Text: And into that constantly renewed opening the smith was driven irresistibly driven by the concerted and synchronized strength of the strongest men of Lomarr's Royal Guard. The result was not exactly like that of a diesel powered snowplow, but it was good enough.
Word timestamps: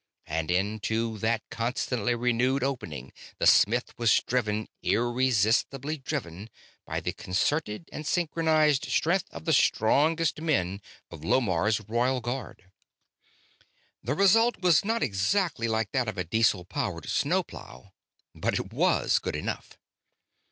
And 0.25 0.49
into 0.49 1.19
that 1.19 1.43
constantly 1.51 2.15
renewed 2.15 2.63
opening 2.63 3.13
the 3.37 3.45
smith 3.45 3.95
was 3.99 4.19
driven 4.25 4.67
irresistibly 4.81 5.97
driven 5.99 6.49
by 6.87 7.01
the 7.01 7.13
concerted 7.13 7.87
and 7.93 8.03
synchronized 8.07 8.85
strength 8.85 9.27
of 9.29 9.45
the 9.45 9.53
strongest 9.53 10.41
men 10.41 10.81
of 11.11 11.23
Lomarr's 11.23 11.81
Royal 11.81 12.19
Guard. 12.19 12.71
The 14.01 14.15
result 14.15 14.59
was 14.63 14.83
not 14.83 15.03
exactly 15.03 15.67
like 15.67 15.91
that 15.91 16.07
of 16.07 16.17
a 16.17 16.23
diesel 16.23 16.65
powered 16.65 17.07
snowplow, 17.07 17.91
but 18.33 18.55
it 18.55 18.73
was 18.73 19.19
good 19.19 19.35
enough. 19.35 19.77